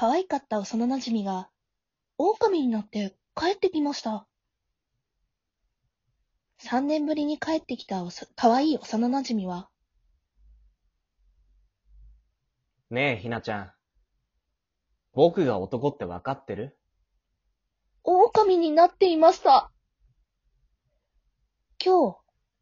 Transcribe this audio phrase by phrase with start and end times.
[0.00, 1.50] 可愛かった幼馴染が、
[2.16, 4.26] 狼になって帰ってきました。
[6.56, 8.02] 三年ぶりに帰ってきた
[8.34, 9.68] 可愛い幼馴染は、
[12.88, 13.72] ねえ、ひなちゃん。
[15.12, 16.78] 僕が男ってわかってる？
[18.02, 19.70] 狼になっていました。
[21.84, 22.16] 今日、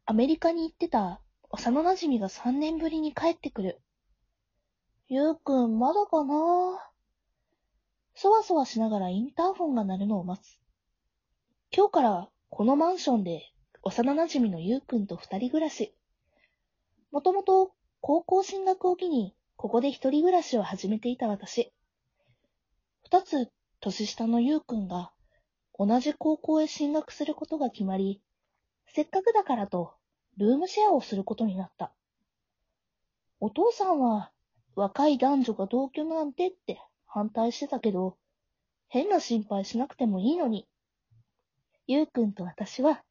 [0.05, 1.21] アメリカに行ってた
[1.51, 3.81] 幼馴染が三年ぶりに帰ってくる。
[5.07, 6.88] ゆうくん、まだかな？
[8.21, 10.59] そわそわしながらインターホンが鳴るのを待つ。
[11.73, 13.43] 今日からこのマンションで
[13.81, 15.95] 幼馴染のゆうくんと二人暮らし。
[17.13, 21.71] もともと高校進学を機にここで一人暮らしを始めていた私。
[23.03, 25.13] 二つ年下のゆうくんが
[25.77, 28.21] 同じ高校へ進学することが決まり、
[28.87, 29.93] せっかくだからと
[30.35, 31.93] ルームシェアをすることになった。
[33.39, 34.29] お父さんは
[34.75, 38.17] 若い男女が同居なんてって反対してたけど、
[38.87, 40.67] 変な心配しなくてもいいのに。
[41.87, 43.03] ゆうくんと私は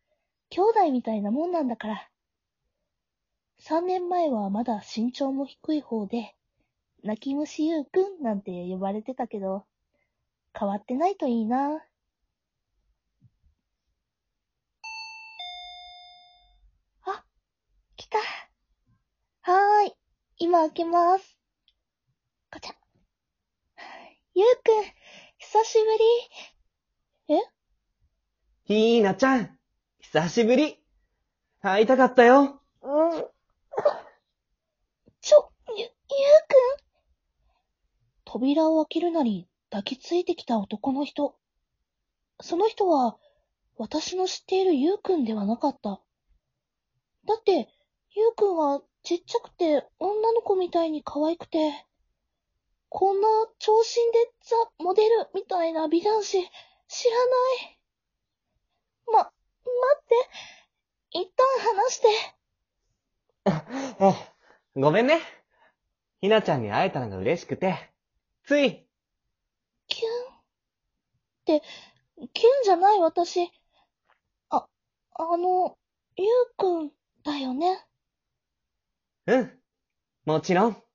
[0.51, 2.09] 兄弟みたいなもんなんだから。
[3.59, 6.37] 三年前はまだ身長も低い方で、
[7.03, 9.67] 泣き虫ゆうくんなんて呼ばれてたけど、
[10.59, 11.85] 変わってないといいな。
[17.03, 17.25] あ、
[17.97, 18.19] 来た。
[19.43, 19.95] はーい。
[20.39, 21.37] 今開けます。
[22.53, 22.75] こちゃ。
[24.39, 24.85] ゆうくん、
[25.39, 25.79] 久し
[27.27, 27.41] ぶり。
[27.41, 27.43] え？
[28.67, 29.59] ひなちゃん。
[29.99, 30.79] 久しぶり。
[31.61, 32.63] 会いたかったよ。
[32.81, 33.25] うん。
[35.21, 35.91] ちょ、ゆ、ゆうくん？
[38.25, 41.35] 扉を開けるなり抱きついてきた男の人。
[42.41, 43.17] その人は、
[43.77, 46.01] 私の知っているゆうくんではなかった。
[47.27, 47.69] だって、
[48.15, 51.88] ゆうくんはちっちゃくて女の子みたいに可愛くて、
[52.91, 56.39] こんな長身でザ・モデルみたいな美男子、
[56.89, 57.79] 知らない。
[59.13, 59.33] ま、待
[59.99, 60.15] って。
[61.11, 61.47] 一旦
[61.77, 62.09] 話して。
[64.01, 64.15] え
[64.81, 65.21] ごめんね。
[66.21, 67.93] ひなちゃんに会えたのが嬉しくて。
[68.45, 68.87] つい。
[69.87, 70.39] キュンっ
[71.45, 71.63] て、
[72.33, 73.51] キュンじゃない私。
[74.51, 74.67] あ、
[75.15, 75.79] あの、
[76.17, 76.93] ゆうくん
[77.23, 77.87] だよね。
[79.27, 79.63] うん。
[80.25, 80.88] もちろん。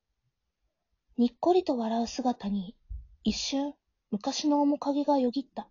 [1.16, 2.74] にっこりと笑う姿に、
[3.22, 3.74] 一瞬、
[4.10, 5.68] 昔の面影がよぎった。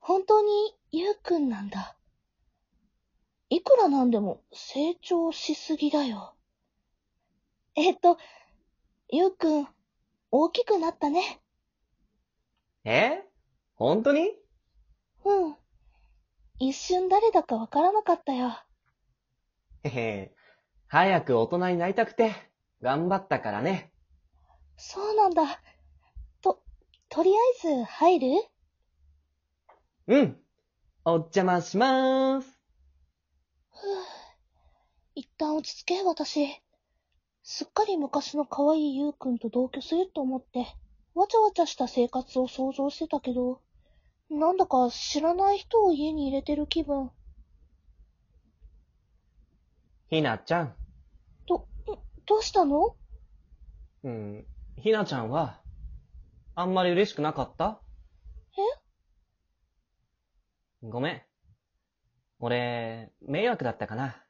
[0.00, 1.96] 本当にゆうくんなんだ。
[3.50, 6.34] いくらなんでも成長しすぎだよ。
[7.74, 8.16] えっと、
[9.10, 9.68] ゆうくん、
[10.30, 11.40] 大きくなったね。
[12.84, 13.22] え？
[13.74, 14.30] 本当に？
[15.24, 15.56] うん。
[16.58, 18.52] 一瞬誰だかわからなかったよ。
[19.82, 20.34] へへ。
[20.86, 22.32] 早く大人になりたくて、
[22.80, 23.93] 頑張ったからね。
[24.76, 25.60] そうなんだ。
[26.42, 26.62] と、
[27.08, 27.34] とりあ
[27.68, 28.26] えず入る？
[30.06, 30.40] うん。
[31.04, 32.48] お邪魔しまーす。
[33.70, 33.80] ふぅ。
[35.14, 36.60] 一旦落ち着け、私。
[37.42, 40.66] すっかり昔の可愛いゆうくんと同居すると思って、
[41.14, 43.60] わちゃわちゃした生活を想像してたけど、
[44.30, 47.10] なんだか知らない人を家に入れてる気分。
[50.10, 50.74] ひなちゃん。
[51.46, 51.64] ど、ん
[52.26, 52.96] どうしたの？
[54.02, 54.46] うん。
[54.76, 55.60] ひなちゃんは、
[56.54, 57.80] あんまり嬉しくなかった？
[60.82, 60.86] え？
[60.86, 61.22] ごめん。
[62.38, 64.22] 俺、迷惑だったかな。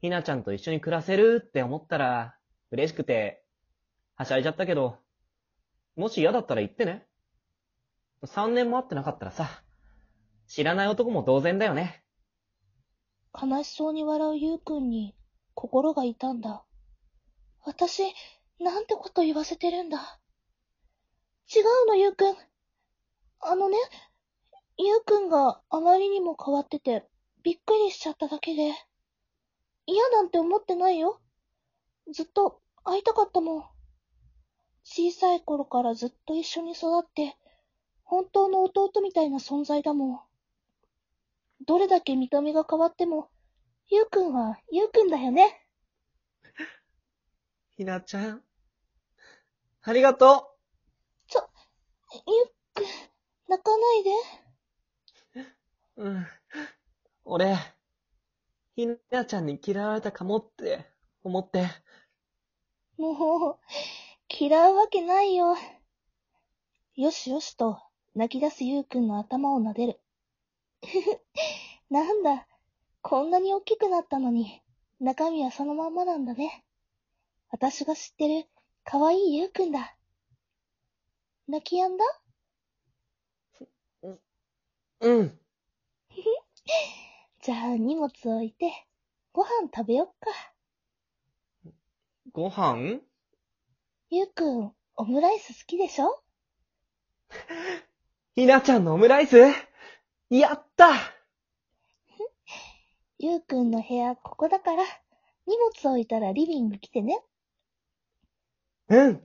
[0.00, 2.36] ひなちゃんと一緒に暮らせるって思ったら、
[2.70, 3.44] 嬉しくて、
[4.16, 4.96] はしゃいじゃったけど、
[5.96, 7.06] もし嫌だったら言ってね。
[8.24, 9.62] 三年も会ってなかったらさ、
[10.46, 12.02] 知らない男も同然だよね。
[13.34, 15.14] 悲しそうに笑うゆうくんに
[15.54, 16.64] 心が痛んだ。
[17.64, 18.02] 私、
[18.60, 20.20] なんてこと言わせてるんだ。
[21.54, 22.36] 違うの、ゆうくん。
[23.40, 23.78] あのね、
[24.76, 27.08] ゆうくんがあまりにも変わってて、
[27.42, 28.74] びっくりしちゃっただけで。
[29.86, 31.20] 嫌なんて思ってないよ。
[32.12, 33.64] ずっと会いたかったもん。
[34.84, 37.36] 小さい頃からずっと一緒に育って、
[38.04, 40.20] 本当の弟みたいな存在だもん。
[41.66, 43.30] どれだけ見た目が変わっても、
[43.88, 45.66] ゆうくんはゆうくんだよね。
[47.76, 48.49] ひなちゃん。
[49.82, 50.58] ありがと
[52.12, 52.84] ゆっくん、
[53.48, 54.10] 泣かないで。
[55.96, 56.04] う。
[56.04, 56.26] うん。
[57.24, 57.56] 俺、
[58.76, 60.84] ひなちゃんに嫌われたかもって
[61.24, 61.66] 思って。
[62.98, 63.58] もう、
[64.28, 65.56] 嫌うわけないよ。
[66.96, 67.78] よしよしと、
[68.14, 70.00] 泣き出すゆうくんの頭を撫でる。
[71.88, 72.46] なんだ、
[73.00, 74.60] こんなに大きくなったのに、
[75.00, 76.66] 中身はそのまんまなんだね。
[77.48, 78.46] 私が知ってる、
[78.84, 79.96] かわいいゆうくんだ。
[81.48, 82.04] 泣き止んだ？
[85.00, 85.38] うん。
[87.42, 88.86] じゃあ荷物置いて、
[89.32, 90.30] ご飯食べよっか。
[92.32, 93.00] ご飯？
[94.10, 96.22] ゆうくん、オムライス好きでしょ？
[98.36, 99.36] ひなちゃんのオムライス？
[100.28, 100.90] やった
[103.18, 104.84] ゆうくんの部屋ここだから、
[105.46, 107.24] 荷物置いたらリビング来てね。
[108.90, 109.20] うん。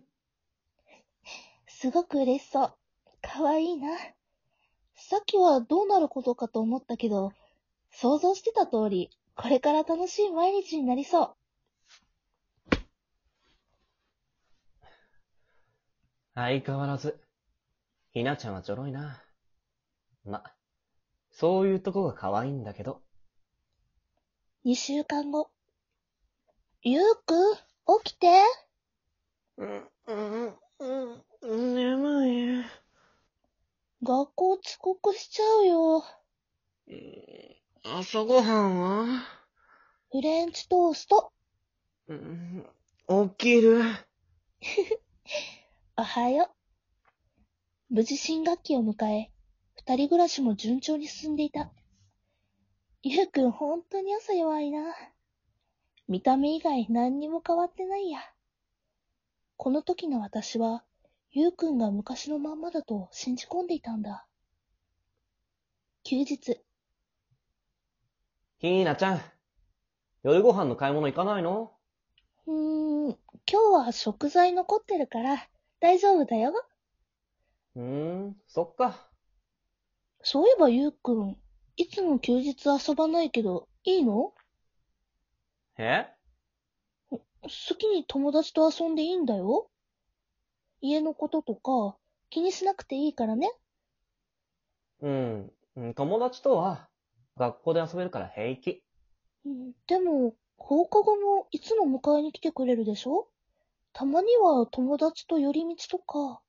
[1.65, 2.73] すごく嬉しそう。
[3.21, 3.89] かわいいな。
[4.95, 7.31] さっきはどうなることかと思ったけど、
[7.89, 11.35] 想像してた通り、これから楽しい毎日になりそう。
[16.35, 17.19] 相変わらず、
[18.11, 19.23] ひなちゃんはちょろいな。
[20.25, 20.43] ま、
[21.31, 23.01] そういうとこが可愛いんだけど。
[24.63, 25.49] 二週間後。
[26.83, 27.55] ゆうくん、
[28.03, 28.27] 起きて。
[29.57, 32.65] うん、うん、うん、眠い。
[34.03, 36.03] 学校遅刻しちゃうよ。
[37.83, 39.23] 朝ごはんは？
[40.11, 41.31] フレンチトースト。
[42.07, 42.65] うん、
[43.29, 43.81] 起きる？
[45.97, 46.51] おはよ
[47.89, 47.93] う。
[47.93, 49.31] 無事新学期を迎え、
[49.75, 51.71] 二人暮らしも順調に進んでいた。
[53.03, 54.93] ゆうくんほんとに朝弱いな。
[56.07, 58.19] 見た目以外何にも変わってないや。
[59.65, 60.83] この時の私は、
[61.31, 64.27] ゆうくんが昔のまんまだと信じ込んでいたんだ。
[66.03, 66.61] 休日、
[68.59, 69.21] ひなちゃん、
[70.23, 71.71] 夜ご飯の買い物行かないの？
[72.47, 73.17] うーん、
[73.47, 75.47] 今日は食材残ってるから
[75.79, 76.53] 大丈夫だよ。
[77.75, 77.83] うー
[78.29, 79.07] ん、そっか。
[80.21, 81.37] そういえばゆうくん、
[81.77, 84.33] いつも休日遊ばないけど、いいの？
[85.77, 86.14] え？
[87.45, 89.69] 好きに友達と遊んでいいんだよ。
[90.81, 91.97] 家のこととか
[92.29, 93.51] 気にしなくていいからね。
[95.01, 96.89] うん、うん友達とは
[97.37, 98.83] 学校で遊べるから平気。
[99.45, 103.27] うんでも、放課後もいつも迎えに来てくれるでしょ？
[103.93, 106.41] たまには友達と寄り道とか。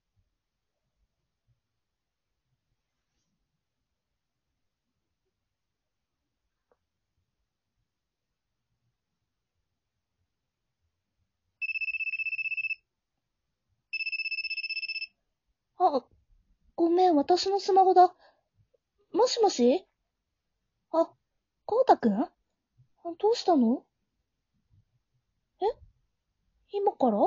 [15.89, 16.05] あ、
[16.75, 18.15] ごめん、私のスマホだ。
[19.13, 19.87] もしもし？
[20.91, 21.09] あ、
[21.65, 22.15] こうたくん？
[22.23, 22.31] あ
[23.19, 23.85] どうしたの？
[25.61, 25.65] え？
[26.73, 27.19] 今から？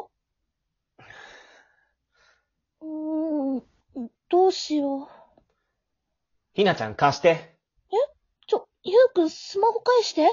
[2.82, 3.64] うーん、
[4.30, 5.08] どうしよう。
[6.54, 7.58] ひなちゃん貸して。
[8.48, 10.28] ちょ、ゆうくんスマホ返して。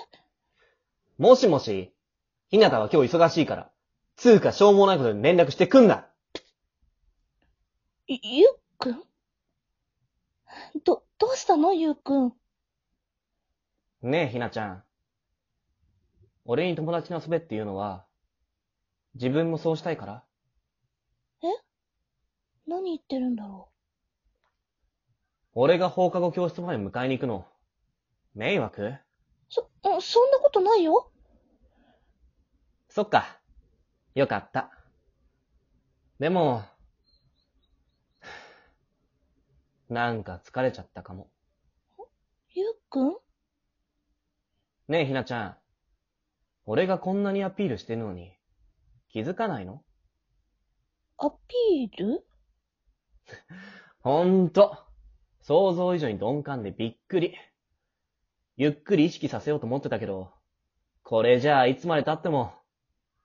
[1.18, 1.92] もしもし、
[2.48, 3.70] ひなたは今日忙しいから、
[4.16, 6.05] つうかしょうもないことに連絡してくんな。
[8.08, 8.48] ゆゆう
[8.78, 9.02] くん？
[10.84, 11.74] ど、どうしたの？
[11.74, 12.32] ゆうくん。
[14.02, 14.84] ねえ、ひなちゃん。
[16.44, 18.06] 俺に友達に遊べっていうのは、
[19.14, 20.24] 自分もそうしたいから
[22.68, 23.70] 何言ってるんだろ
[25.54, 27.46] 俺が放課後教室まで迎えに行くの、
[28.34, 28.82] 迷惑？
[28.82, 29.00] う。
[29.48, 31.10] そ、あそんなことないよ。
[32.88, 33.40] そっか。
[34.14, 34.70] よかった。
[36.20, 36.62] でも、
[39.88, 41.30] なんか疲れちゃったかも。
[42.50, 43.16] ゆうくん？
[44.88, 45.56] ねえ、ひなちゃん。
[46.64, 48.32] 俺がこんなにアピールしてるのに、
[49.08, 49.82] 気づかないの？
[51.18, 52.26] アピール？
[54.00, 54.76] ほんと。
[55.42, 57.34] 想像以上に鈍感でびっくり。
[58.56, 60.32] ゆっくり意識させようと思ってたけど、
[61.04, 62.54] これじゃあいつまで経っても、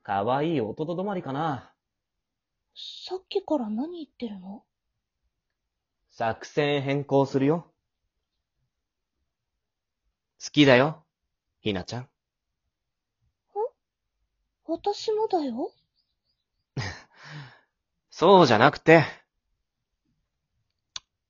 [0.04, 1.74] 可愛い弟止まりかな。
[2.76, 4.64] さっきから何言ってるの？
[6.12, 7.66] 作戦変更するよ。
[10.44, 11.06] 好きだよ、
[11.62, 12.10] ひなちゃん。
[14.66, 15.72] 私もだよ？
[18.10, 19.04] そうじゃなくて。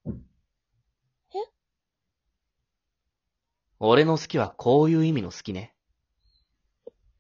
[0.06, 1.38] え？
[3.80, 5.76] 俺の好きはこういう意味の好きね。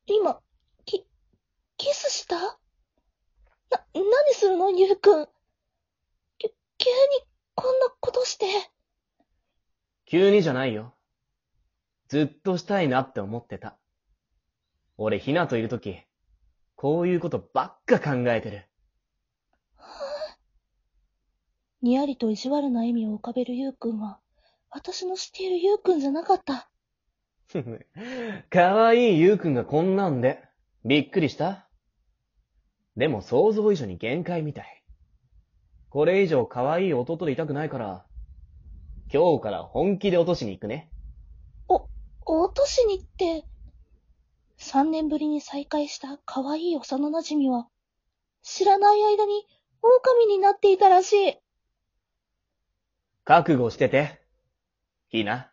[0.07, 0.41] 今、
[0.85, 1.05] き、
[1.77, 2.35] キスした？
[2.39, 2.59] な、
[3.93, 4.71] 何するの？
[4.71, 5.29] ゆうくん。
[6.37, 7.30] き、急に
[7.61, 8.45] こんなことして。
[10.05, 10.95] 急にじゃないよ。
[12.07, 13.77] ずっとしたいなって思ってた。
[14.97, 15.95] 俺、ひなといるとき、
[16.75, 18.65] こういうことばっか考えてる。
[21.81, 24.19] にやりと意地悪な笑みを浮かべるゆうくんは、
[24.71, 26.69] 私の知っているゆうくんじゃなかった。
[28.49, 30.43] かわいいゆうくんがこんなんで、
[30.83, 31.69] びっくりした
[32.97, 34.80] でも想像以上に限界みたい。
[35.91, 38.05] これ以上可愛い弟でいたくないから、
[39.13, 40.89] 今日から本気で落としに行くね。
[41.67, 43.45] 落としに行って、
[44.55, 47.67] 三年ぶりに再会した可愛い幼馴染は、
[48.41, 49.45] 知らない間に
[49.81, 51.37] 狼になっていたらしい。
[53.25, 54.21] 覚悟してて。
[55.09, 55.50] ひな。